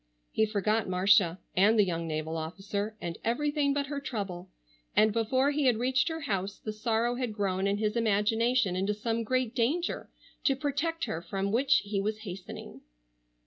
[0.31, 4.49] He forgot Marcia, and the young naval officer, and everything but her trouble,
[4.95, 8.95] and before he had reached her house the sorrow had grown in his imagination into
[8.95, 10.09] some great danger
[10.45, 12.81] to protect her from which he was hastening.